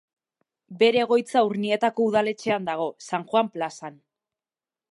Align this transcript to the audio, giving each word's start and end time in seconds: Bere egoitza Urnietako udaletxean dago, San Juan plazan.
Bere 0.77 0.99
egoitza 1.01 1.43
Urnietako 1.49 2.07
udaletxean 2.11 2.65
dago, 2.71 2.87
San 3.09 3.27
Juan 3.33 3.53
plazan. 3.59 4.01